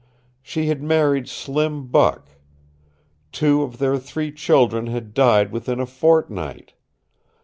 She 0.41 0.65
had 0.65 0.81
married 0.81 1.29
Slim 1.29 1.85
Buck. 1.85 2.29
Two 3.31 3.61
of 3.61 3.77
their 3.77 3.99
three 3.99 4.31
children 4.31 4.87
had 4.87 5.13
died 5.13 5.51
within 5.51 5.79
a 5.79 5.85
fortnight. 5.85 6.73